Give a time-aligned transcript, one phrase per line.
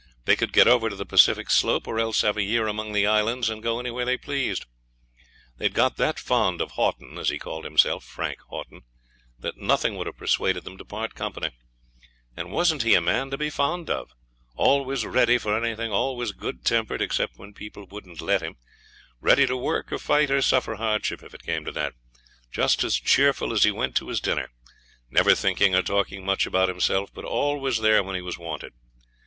[0.25, 3.05] They could get over to the Pacific slope, or else have a year among the
[3.05, 4.65] Islands, and go anywhere they pleased.
[5.59, 8.81] They had got that fond of Haughton, as he called himself Frank Haughton
[9.37, 11.51] that nothing would have persuaded them to part company.
[12.35, 14.11] And wasn't he a man to be fond of?
[14.55, 18.55] always ready for anything, always good tempered except when people wouldn't let him,
[19.19, 21.93] ready to work or fight or suffer hardship, if it came to that,
[22.51, 24.49] just as cheerful as he went to his dinner
[25.11, 28.73] never thinking or talking much about himself, but always there when he was wanted.